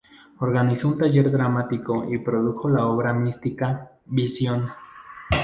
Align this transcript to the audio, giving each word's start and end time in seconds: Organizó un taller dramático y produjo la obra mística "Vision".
Organizó 0.39 0.87
un 0.87 0.97
taller 0.97 1.31
dramático 1.31 2.11
y 2.11 2.17
produjo 2.17 2.67
la 2.71 2.87
obra 2.87 3.13
mística 3.13 3.91
"Vision". 4.07 4.67